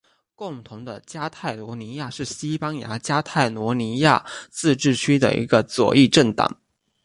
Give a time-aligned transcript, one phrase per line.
[0.33, 6.59] 共同的加泰罗尼亚是西班牙加泰罗尼亚自治区的一个左翼政党。